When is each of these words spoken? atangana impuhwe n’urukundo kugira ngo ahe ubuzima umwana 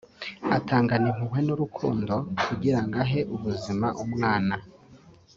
atangana 0.57 1.05
impuhwe 1.11 1.39
n’urukundo 1.47 2.13
kugira 2.45 2.79
ngo 2.85 2.95
ahe 3.05 3.19
ubuzima 3.35 3.87
umwana 4.03 4.55